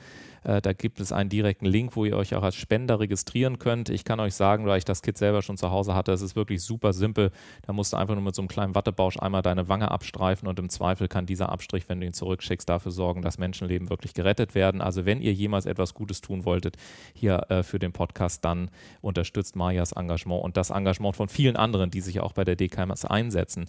[0.47, 3.89] Äh, da gibt es einen direkten Link, wo ihr euch auch als Spender registrieren könnt.
[3.89, 6.35] Ich kann euch sagen, weil ich das Kit selber schon zu Hause hatte, es ist
[6.35, 7.31] wirklich super simpel.
[7.65, 10.57] Da musst du einfach nur mit so einem kleinen Wattebausch einmal deine Wange abstreifen und
[10.57, 14.55] im Zweifel kann dieser Abstrich, wenn du ihn zurückschickst, dafür sorgen, dass Menschenleben wirklich gerettet
[14.55, 14.79] werden.
[14.79, 16.77] Also wenn ihr jemals etwas Gutes tun wolltet
[17.13, 21.91] hier äh, für den Podcast, dann unterstützt Majas Engagement und das Engagement von vielen anderen,
[21.91, 23.65] die sich auch bei der DKMS einsetzen.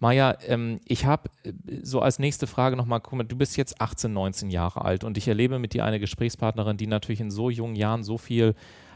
[0.00, 4.50] Maja, ähm, ich habe äh, so als nächste Frage nochmal, du bist jetzt 18, 19
[4.50, 8.04] Jahre alt und ich erlebe mit dir eine Gesprächspartnerin, die natürlich in so jungen Jahren
[8.04, 8.54] so viel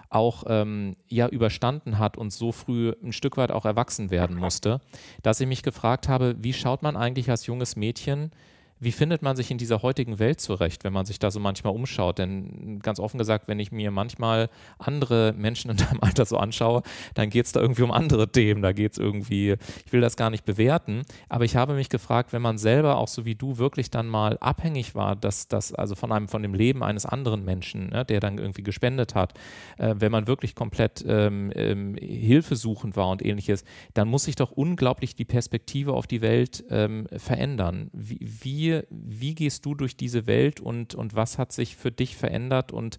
[0.08, 4.80] auch ähm, ja überstanden hat und so früh ein Stück weit auch erwachsen werden musste,
[5.22, 8.30] dass ich mich gefragt habe, wie schaut man eigentlich als junges Mädchen
[8.78, 11.74] wie findet man sich in dieser heutigen Welt zurecht, wenn man sich da so manchmal
[11.74, 12.18] umschaut?
[12.18, 16.82] Denn ganz offen gesagt, wenn ich mir manchmal andere Menschen in deinem Alter so anschaue,
[17.14, 18.60] dann geht es da irgendwie um andere Themen.
[18.60, 22.32] Da geht es irgendwie, ich will das gar nicht bewerten, aber ich habe mich gefragt,
[22.32, 25.94] wenn man selber auch so wie du wirklich dann mal abhängig war, dass das also
[25.94, 29.34] von einem, von dem Leben eines anderen Menschen, ne, der dann irgendwie gespendet hat,
[29.78, 34.50] äh, wenn man wirklich komplett ähm, ähm, hilfesuchend war und ähnliches, dann muss sich doch
[34.50, 37.90] unglaublich die Perspektive auf die Welt ähm, verändern.
[37.92, 41.90] Wie, wie wie, wie gehst du durch diese Welt und, und was hat sich für
[41.90, 42.98] dich verändert und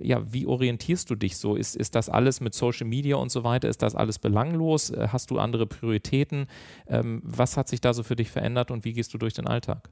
[0.00, 1.56] ja, wie orientierst du dich so?
[1.56, 4.90] Ist, ist das alles mit Social Media und so weiter, ist das alles belanglos?
[4.90, 6.46] Äh, hast du andere Prioritäten?
[6.86, 9.48] Ähm, was hat sich da so für dich verändert und wie gehst du durch den
[9.48, 9.90] Alltag?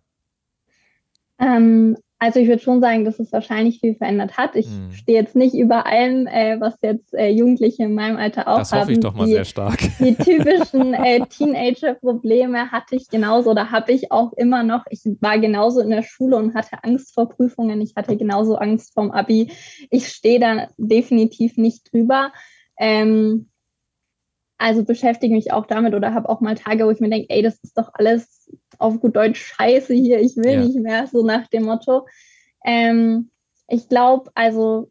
[1.38, 4.56] Ähm, also ich würde schon sagen, dass es wahrscheinlich viel verändert hat.
[4.56, 4.90] Ich hm.
[4.92, 8.72] stehe jetzt nicht über allem, äh, was jetzt äh, Jugendliche in meinem Alter auch das
[8.72, 8.78] haben.
[8.78, 9.78] Das hoffe ich doch mal die, sehr stark.
[9.98, 14.84] Die typischen äh, Teenager-Probleme hatte ich genauso oder habe ich auch immer noch.
[14.88, 17.82] Ich war genauso in der Schule und hatte Angst vor Prüfungen.
[17.82, 19.52] Ich hatte genauso Angst vorm Abi.
[19.90, 22.32] Ich stehe da definitiv nicht drüber.
[22.78, 23.50] Ähm,
[24.58, 27.42] also beschäftige mich auch damit oder habe auch mal Tage, wo ich mir denke, ey,
[27.42, 30.64] das ist doch alles auf gut Deutsch scheiße hier, ich will ja.
[30.64, 32.06] nicht mehr, so nach dem Motto.
[32.64, 33.30] Ähm,
[33.68, 34.90] ich glaube, also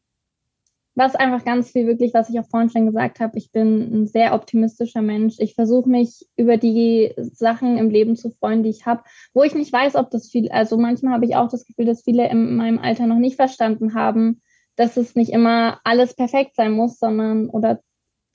[0.96, 4.08] was einfach ganz viel wirklich, was ich auch vorhin schon gesagt habe, ich bin ein
[4.08, 5.36] sehr optimistischer Mensch.
[5.40, 9.54] Ich versuche mich über die Sachen im Leben zu freuen, die ich habe, wo ich
[9.54, 12.56] nicht weiß, ob das viel, also manchmal habe ich auch das Gefühl, dass viele in
[12.56, 14.42] meinem Alter noch nicht verstanden haben,
[14.78, 17.82] dass es nicht immer alles perfekt sein muss, sondern oder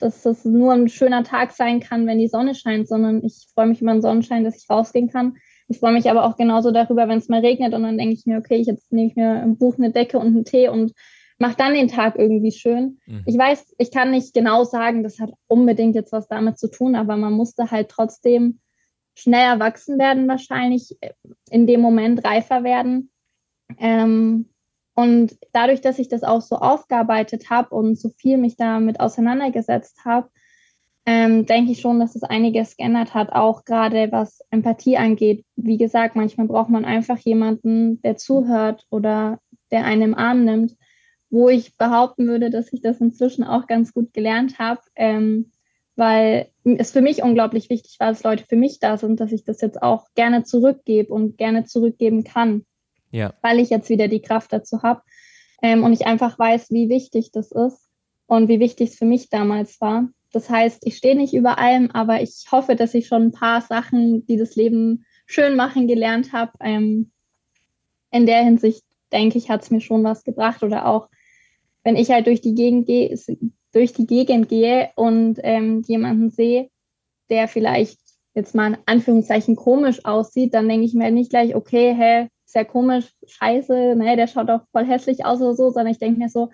[0.01, 3.67] dass es nur ein schöner Tag sein kann, wenn die Sonne scheint, sondern ich freue
[3.67, 5.37] mich über den Sonnenschein, dass ich rausgehen kann.
[5.67, 8.25] Ich freue mich aber auch genauso darüber, wenn es mal regnet und dann denke ich
[8.25, 10.93] mir, okay, jetzt nehme ich mir ein Buch, eine Decke und einen Tee und
[11.39, 12.99] mache dann den Tag irgendwie schön.
[13.05, 13.23] Mhm.
[13.25, 16.95] Ich weiß, ich kann nicht genau sagen, das hat unbedingt jetzt was damit zu tun,
[16.95, 18.59] aber man musste halt trotzdem
[19.15, 20.97] schnell erwachsen werden, wahrscheinlich
[21.49, 23.11] in dem Moment reifer werden.
[23.77, 24.49] Ähm,
[24.93, 30.03] und dadurch, dass ich das auch so aufgearbeitet habe und so viel mich damit auseinandergesetzt
[30.05, 30.29] habe,
[31.05, 35.45] ähm, denke ich schon, dass es einiges geändert hat, auch gerade was Empathie angeht.
[35.55, 39.39] Wie gesagt, manchmal braucht man einfach jemanden, der zuhört oder
[39.71, 40.75] der einen im Arm nimmt,
[41.29, 45.51] wo ich behaupten würde, dass ich das inzwischen auch ganz gut gelernt habe, ähm,
[45.95, 49.43] weil es für mich unglaublich wichtig war, dass Leute für mich da sind, dass ich
[49.43, 52.65] das jetzt auch gerne zurückgebe und gerne zurückgeben kann
[53.11, 53.33] ja.
[53.41, 55.01] weil ich jetzt wieder die Kraft dazu habe.
[55.61, 57.89] Ähm, und ich einfach weiß, wie wichtig das ist
[58.25, 60.09] und wie wichtig es für mich damals war.
[60.31, 63.61] Das heißt, ich stehe nicht über allem, aber ich hoffe, dass ich schon ein paar
[63.61, 66.51] Sachen, die das Leben schön machen, gelernt habe.
[66.61, 67.11] Ähm,
[68.11, 70.63] in der Hinsicht, denke ich, hat es mir schon was gebracht.
[70.63, 71.09] Oder auch,
[71.83, 73.17] wenn ich halt durch die Gegend gehe,
[73.73, 76.69] durch die Gegend gehe und ähm, jemanden sehe,
[77.29, 77.99] der vielleicht
[78.33, 82.27] jetzt mal in Anführungszeichen komisch aussieht, dann denke ich mir halt nicht gleich, okay, hä,
[82.51, 86.19] sehr komisch, scheiße, ne, der schaut auch voll hässlich aus oder so, sondern ich denke
[86.19, 86.49] mir so,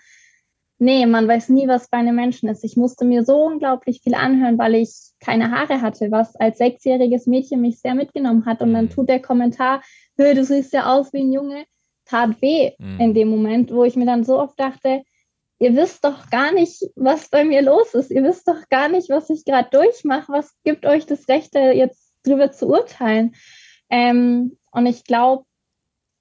[0.80, 2.64] nee, man weiß nie, was bei einem Menschen ist.
[2.64, 7.26] Ich musste mir so unglaublich viel anhören, weil ich keine Haare hatte, was als sechsjähriges
[7.26, 8.62] Mädchen mich sehr mitgenommen hat.
[8.62, 8.90] Und dann mhm.
[8.90, 9.82] tut der Kommentar,
[10.18, 11.66] du siehst ja aus wie ein Junge,
[12.06, 13.00] tat weh mhm.
[13.00, 15.04] in dem Moment, wo ich mir dann so oft dachte,
[15.60, 18.12] ihr wisst doch gar nicht, was bei mir los ist.
[18.12, 20.32] Ihr wisst doch gar nicht, was ich gerade durchmache.
[20.32, 23.36] Was gibt euch das Recht, jetzt drüber zu urteilen?
[23.90, 25.47] Ähm, und ich glaube,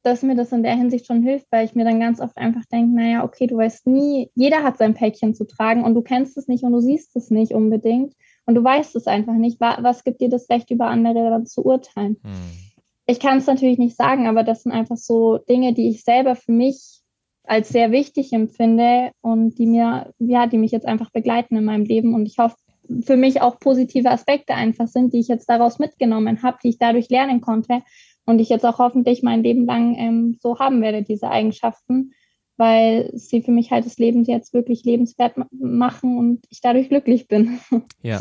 [0.07, 2.65] dass mir das in der Hinsicht schon hilft, weil ich mir dann ganz oft einfach
[2.67, 6.37] denke, naja, okay, du weißt nie, jeder hat sein Päckchen zu tragen und du kennst
[6.39, 8.15] es nicht und du siehst es nicht unbedingt
[8.47, 9.61] und du weißt es einfach nicht.
[9.61, 12.19] Was gibt dir das Recht, über andere dann zu urteilen?
[12.23, 12.33] Hm.
[13.07, 16.37] Ich kann es natürlich nicht sagen, aber das sind einfach so Dinge, die ich selber
[16.37, 17.01] für mich
[17.43, 21.85] als sehr wichtig empfinde und die mir, ja, die mich jetzt einfach begleiten in meinem
[21.85, 22.57] Leben und ich hoffe,
[23.05, 26.79] für mich auch positive Aspekte einfach sind, die ich jetzt daraus mitgenommen habe, die ich
[26.79, 27.83] dadurch lernen konnte
[28.27, 32.13] und ich jetzt auch hoffentlich mein Leben lang ähm, so haben werde, diese Eigenschaften,
[32.59, 37.29] weil sie für mich halt das Leben jetzt wirklich lebenswert machen und ich dadurch glücklich
[37.29, 37.61] bin.
[38.03, 38.21] Ja.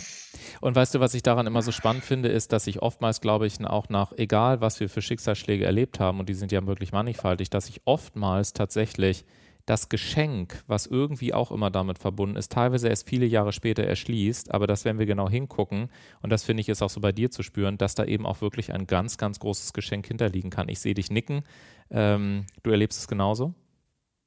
[0.61, 3.45] Und weißt du, was ich daran immer so spannend finde, ist, dass ich oftmals, glaube
[3.45, 6.91] ich, auch nach, egal was wir für Schicksalsschläge erlebt haben, und die sind ja wirklich
[6.91, 9.25] mannigfaltig, dass ich oftmals tatsächlich
[9.65, 14.53] das Geschenk, was irgendwie auch immer damit verbunden ist, teilweise erst viele Jahre später erschließt,
[14.53, 15.89] aber das werden wir genau hingucken
[16.21, 18.41] und das finde ich ist auch so bei dir zu spüren, dass da eben auch
[18.41, 20.69] wirklich ein ganz, ganz großes Geschenk hinterliegen kann.
[20.69, 21.43] Ich sehe dich nicken.
[21.89, 23.53] Ähm, du erlebst es genauso?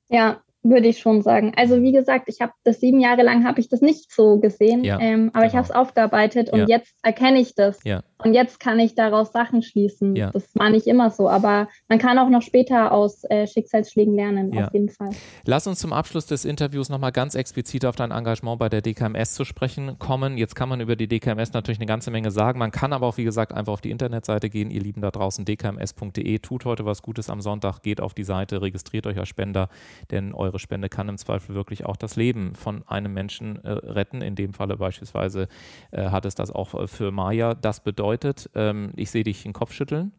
[0.09, 1.53] Ja, würde ich schon sagen.
[1.57, 4.83] Also wie gesagt, ich habe das sieben Jahre lang habe ich das nicht so gesehen,
[4.83, 5.47] ja, ähm, aber genau.
[5.47, 6.67] ich habe es aufgearbeitet und ja.
[6.69, 7.83] jetzt erkenne ich das.
[7.85, 8.03] Ja.
[8.25, 10.17] Und jetzt kann ich daraus Sachen schließen.
[10.17, 10.31] Ja.
[10.33, 14.53] Das war nicht immer so, aber man kann auch noch später aus äh, Schicksalsschlägen lernen,
[14.53, 14.67] ja.
[14.67, 15.11] auf jeden Fall.
[15.45, 19.35] Lass uns zum Abschluss des Interviews nochmal ganz explizit auf dein Engagement bei der DKMS
[19.35, 20.37] zu sprechen kommen.
[20.37, 22.59] Jetzt kann man über die DKMS natürlich eine ganze Menge sagen.
[22.59, 25.45] Man kann aber auch, wie gesagt, einfach auf die Internetseite gehen, ihr Lieben da draußen,
[25.45, 26.39] dkms.de.
[26.41, 29.69] Tut heute was Gutes am Sonntag, geht auf die Seite, registriert euch als Spender,
[30.11, 34.23] denn eure Spende kann im Zweifel wirklich auch das Leben von einem Menschen äh, retten.
[34.23, 35.47] In dem Falle beispielsweise
[35.93, 37.55] äh, hat es das auch äh, für Maya.
[37.55, 40.13] Das bedeutet, bedeutet, ähm, ich sehe dich den Kopf schütteln.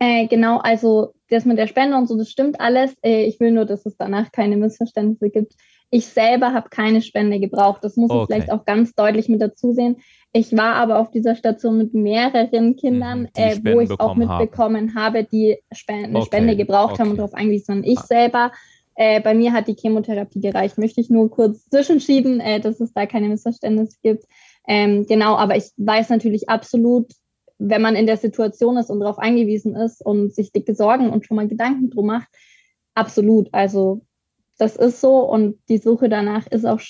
[0.00, 2.94] Äh, genau, also das mit der Spende und so, das stimmt alles.
[3.02, 5.54] Äh, ich will nur, dass es danach keine Missverständnisse gibt.
[5.90, 7.84] Ich selber habe keine Spende gebraucht.
[7.84, 8.22] Das muss okay.
[8.22, 9.96] ich vielleicht auch ganz deutlich mit dazu sehen.
[10.32, 14.94] Ich war aber auf dieser Station mit mehreren Kindern, mhm, äh, wo ich auch mitbekommen
[14.96, 15.04] haben.
[15.04, 16.26] habe, die Spen eine okay.
[16.26, 17.02] Spende gebraucht okay.
[17.02, 17.84] haben und darauf eingewiesen waren.
[17.84, 18.50] Ich selber,
[18.96, 20.76] äh, bei mir hat die Chemotherapie gereicht.
[20.76, 24.24] Möchte ich nur kurz zwischenschieben, äh, dass es da keine Missverständnisse gibt.
[24.66, 27.12] Ähm, genau, aber ich weiß natürlich absolut,
[27.58, 31.26] wenn man in der Situation ist und darauf angewiesen ist und sich dicke Sorgen und
[31.26, 32.28] schon mal Gedanken drum macht,
[32.94, 33.48] absolut.
[33.52, 34.02] Also
[34.58, 36.80] das ist so und die Suche danach ist auch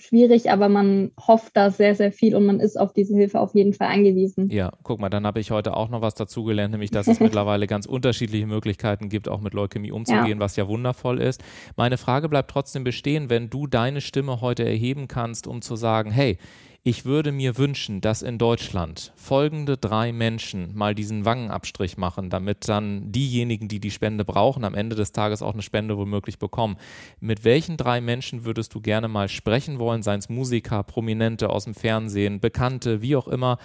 [0.00, 3.54] schwierig, aber man hofft da sehr, sehr viel und man ist auf diese Hilfe auf
[3.54, 4.48] jeden Fall angewiesen.
[4.50, 7.66] Ja, guck mal, dann habe ich heute auch noch was dazugelernt, nämlich dass es mittlerweile
[7.66, 10.40] ganz unterschiedliche Möglichkeiten gibt, auch mit Leukämie umzugehen, ja.
[10.40, 11.42] was ja wundervoll ist.
[11.76, 16.10] Meine Frage bleibt trotzdem bestehen, wenn du deine Stimme heute erheben kannst, um zu sagen,
[16.10, 16.38] hey,
[16.84, 22.68] ich würde mir wünschen, dass in Deutschland folgende drei Menschen mal diesen Wangenabstrich machen, damit
[22.68, 26.76] dann diejenigen, die die Spende brauchen, am Ende des Tages auch eine Spende womöglich bekommen.
[27.20, 31.64] Mit welchen drei Menschen würdest du gerne mal sprechen wollen, seien es Musiker, Prominente aus
[31.64, 33.58] dem Fernsehen, Bekannte, wie auch immer?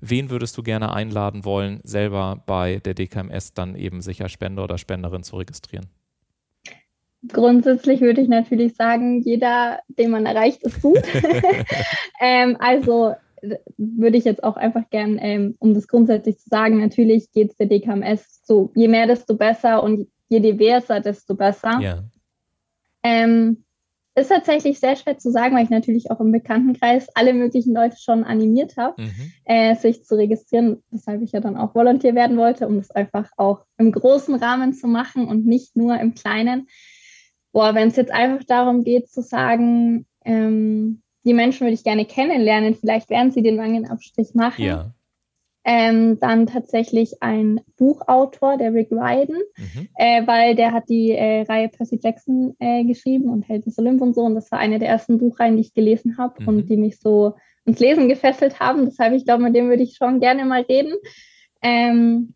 [0.00, 4.78] Wen würdest du gerne einladen wollen, selber bei der DKMS dann eben sicher Spender oder
[4.78, 5.86] Spenderin zu registrieren?
[7.32, 11.02] Grundsätzlich würde ich natürlich sagen, jeder, den man erreicht, ist gut.
[12.20, 13.14] ähm, also
[13.76, 17.56] würde ich jetzt auch einfach gern, ähm, um das grundsätzlich zu sagen, natürlich geht es
[17.56, 21.78] der DKMS so, je mehr, desto besser und je diverser, desto besser.
[21.80, 22.04] Ja.
[23.02, 23.64] Ähm,
[24.14, 27.96] ist tatsächlich sehr schwer zu sagen, weil ich natürlich auch im Bekanntenkreis alle möglichen Leute
[27.98, 29.32] schon animiert habe, mhm.
[29.44, 33.30] äh, sich zu registrieren, weshalb ich ja dann auch Volontär werden wollte, um das einfach
[33.36, 36.66] auch im großen Rahmen zu machen und nicht nur im kleinen
[37.58, 42.04] boah, wenn es jetzt einfach darum geht zu sagen, ähm, die Menschen würde ich gerne
[42.04, 44.64] kennenlernen, vielleicht werden sie den Wangenabstrich machen.
[44.64, 44.92] Ja.
[45.64, 49.88] Ähm, dann tatsächlich ein Buchautor, der Rick Ryden, mhm.
[49.96, 54.02] äh, weil der hat die äh, Reihe Percy Jackson äh, geschrieben und Held des Olymp
[54.02, 54.20] und so.
[54.20, 56.48] Und das war eine der ersten Buchreihen, die ich gelesen habe mhm.
[56.48, 58.84] und die mich so ins Lesen gefesselt haben.
[58.84, 60.94] Deshalb, ich glaube, mit dem würde ich schon gerne mal reden.
[61.60, 62.34] Ähm,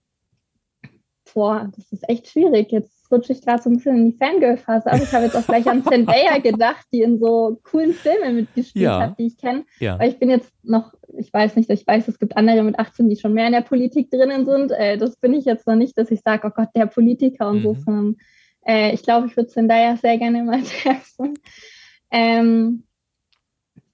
[1.33, 2.73] boah, das ist echt schwierig.
[2.73, 5.47] Jetzt rutsche ich gerade so ein bisschen in die Fangirl-Phase aber Ich habe jetzt auch
[5.47, 9.01] gleich an Zendaya gedacht, die in so coolen Filmen mitgespielt ja.
[9.01, 9.65] hat, die ich kenne.
[9.79, 9.99] Ja.
[9.99, 13.09] Weil ich bin jetzt noch, ich weiß nicht, ich weiß, es gibt andere mit 18,
[13.09, 14.73] die schon mehr in der Politik drinnen sind.
[14.73, 17.59] Äh, das bin ich jetzt noch nicht, dass ich sage, oh Gott, der Politiker und
[17.59, 17.63] mhm.
[17.63, 18.17] so, sondern
[18.67, 21.35] äh, ich glaube, ich würde Zendaya sehr gerne mal treffen.
[22.11, 22.85] Ähm,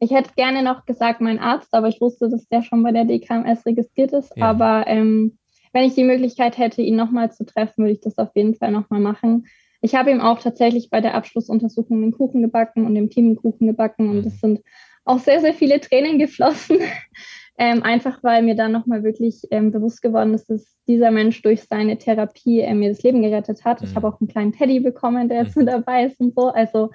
[0.00, 3.04] ich hätte gerne noch gesagt, mein Arzt, aber ich wusste, dass der schon bei der
[3.04, 4.32] DKMS registriert ist.
[4.36, 4.50] Ja.
[4.50, 5.38] Aber ähm,
[5.78, 8.72] wenn ich die Möglichkeit hätte, ihn nochmal zu treffen, würde ich das auf jeden Fall
[8.72, 9.46] nochmal machen.
[9.80, 13.36] Ich habe ihm auch tatsächlich bei der Abschlussuntersuchung den Kuchen gebacken und dem Team den
[13.36, 14.38] Kuchen gebacken und es mhm.
[14.38, 14.60] sind
[15.04, 16.78] auch sehr, sehr viele Tränen geflossen.
[17.58, 21.62] ähm, einfach weil mir dann nochmal wirklich ähm, bewusst geworden ist, dass dieser Mensch durch
[21.62, 23.80] seine Therapie äh, mir das Leben gerettet hat.
[23.80, 23.94] Ich mhm.
[23.94, 25.64] habe auch einen kleinen Teddy bekommen, der jetzt mhm.
[25.64, 26.48] mit dabei ist und so.
[26.48, 26.90] Also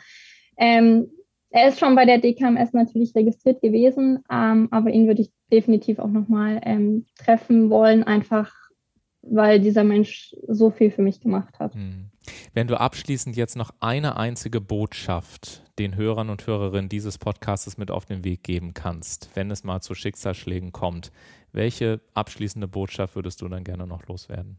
[0.58, 1.10] ähm,
[1.52, 6.00] er ist schon bei der DKMS natürlich registriert gewesen, ähm, aber ihn würde ich definitiv
[6.00, 8.63] auch nochmal ähm, treffen wollen, einfach
[9.24, 11.74] weil dieser Mensch so viel für mich gemacht hat.
[11.74, 12.12] Hm.
[12.54, 17.90] Wenn du abschließend jetzt noch eine einzige Botschaft den Hörern und Hörerinnen dieses Podcasts mit
[17.90, 21.12] auf den Weg geben kannst, wenn es mal zu Schicksalsschlägen kommt,
[21.52, 24.58] welche abschließende Botschaft würdest du dann gerne noch loswerden?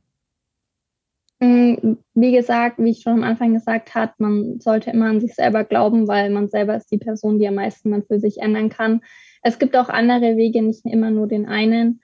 [1.40, 5.34] Hm, wie gesagt, wie ich schon am Anfang gesagt habe, man sollte immer an sich
[5.34, 8.70] selber glauben, weil man selber ist die Person, die am meisten man für sich ändern
[8.70, 9.02] kann.
[9.42, 12.00] Es gibt auch andere Wege, nicht immer nur den einen.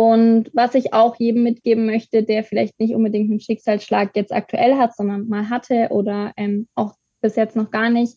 [0.00, 4.76] Und was ich auch jedem mitgeben möchte, der vielleicht nicht unbedingt einen Schicksalsschlag jetzt aktuell
[4.76, 8.16] hat, sondern mal hatte oder ähm, auch bis jetzt noch gar nicht,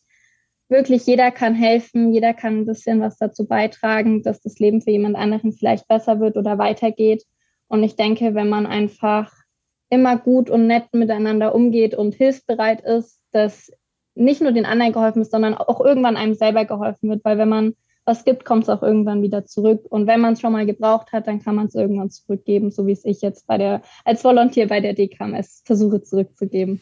[0.70, 4.92] wirklich jeder kann helfen, jeder kann ein bisschen was dazu beitragen, dass das Leben für
[4.92, 7.26] jemand anderen vielleicht besser wird oder weitergeht.
[7.68, 9.34] Und ich denke, wenn man einfach
[9.90, 13.74] immer gut und nett miteinander umgeht und hilfsbereit ist, dass
[14.16, 17.50] nicht nur den anderen geholfen ist, sondern auch irgendwann einem selber geholfen wird, weil wenn
[17.50, 17.74] man
[18.06, 19.86] was gibt, kommt es auch irgendwann wieder zurück.
[19.90, 22.86] Und wenn man es schon mal gebraucht hat, dann kann man es irgendwann zurückgeben, so
[22.88, 26.82] wie es ich jetzt bei der, als Volontier bei der DKMS versuche zurückzugeben.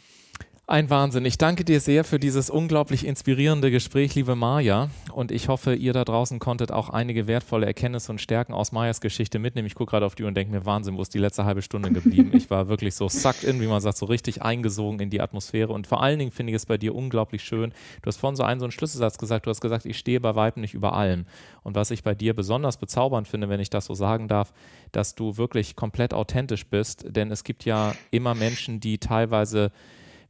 [0.71, 1.25] Ein Wahnsinn.
[1.25, 4.89] Ich danke dir sehr für dieses unglaublich inspirierende Gespräch, liebe Maja.
[5.11, 9.01] Und ich hoffe, ihr da draußen konntet auch einige wertvolle Erkenntnisse und Stärken aus Majas
[9.01, 9.67] Geschichte mitnehmen.
[9.67, 11.61] Ich gucke gerade auf die Uhr und denke mir, Wahnsinn, wo ist die letzte halbe
[11.61, 12.31] Stunde geblieben?
[12.33, 15.73] Ich war wirklich so sucked in, wie man sagt, so richtig eingesogen in die Atmosphäre.
[15.73, 17.73] Und vor allen Dingen finde ich es bei dir unglaublich schön.
[18.01, 19.47] Du hast vorhin so einen, so einen Schlüsselsatz gesagt.
[19.47, 21.25] Du hast gesagt, ich stehe bei Weitem nicht über allem.
[21.63, 24.53] Und was ich bei dir besonders bezaubernd finde, wenn ich das so sagen darf,
[24.93, 27.03] dass du wirklich komplett authentisch bist.
[27.09, 29.73] Denn es gibt ja immer Menschen, die teilweise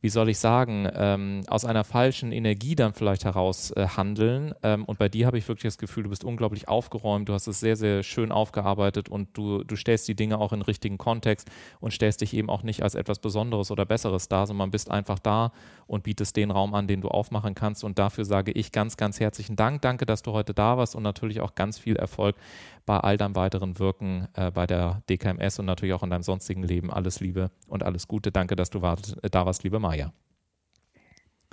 [0.02, 4.54] wie soll ich sagen, ähm, aus einer falschen Energie dann vielleicht heraus äh, handeln.
[4.64, 7.48] Ähm, und bei dir habe ich wirklich das Gefühl, du bist unglaublich aufgeräumt, du hast
[7.48, 10.98] es sehr, sehr schön aufgearbeitet und du, du stellst die Dinge auch in den richtigen
[10.98, 14.90] Kontext und stellst dich eben auch nicht als etwas Besonderes oder Besseres dar, sondern bist
[14.90, 15.52] einfach da
[15.92, 17.84] und bietest den Raum an, den du aufmachen kannst.
[17.84, 19.82] Und dafür sage ich ganz, ganz herzlichen Dank.
[19.82, 22.38] Danke, dass du heute da warst und natürlich auch ganz viel Erfolg
[22.86, 26.64] bei all deinem weiteren Wirken äh, bei der DKMS und natürlich auch in deinem sonstigen
[26.64, 26.92] Leben.
[26.92, 28.32] Alles Liebe und alles Gute.
[28.32, 30.14] Danke, dass du war, äh, da warst, liebe Maja.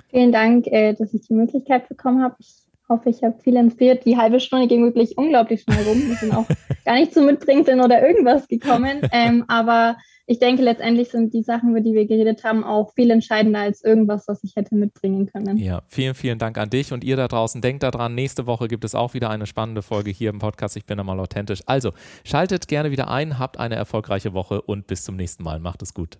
[0.07, 2.35] Vielen Dank, äh, dass ich die Möglichkeit bekommen habe.
[2.39, 4.05] Ich hoffe, ich habe viel inspiriert.
[4.05, 6.07] Die halbe Stunde ging wirklich unglaublich schnell rum.
[6.07, 6.45] Wir sind auch
[6.85, 9.01] gar nicht zu Mitbringseln oder irgendwas gekommen.
[9.11, 13.09] Ähm, aber ich denke, letztendlich sind die Sachen, über die wir geredet haben, auch viel
[13.09, 15.57] entscheidender als irgendwas, was ich hätte mitbringen können.
[15.57, 17.61] Ja, vielen, vielen Dank an dich und ihr da draußen.
[17.61, 20.77] Denkt daran, nächste Woche gibt es auch wieder eine spannende Folge hier im Podcast.
[20.77, 21.61] Ich bin einmal authentisch.
[21.65, 25.59] Also schaltet gerne wieder ein, habt eine erfolgreiche Woche und bis zum nächsten Mal.
[25.59, 26.19] Macht es gut.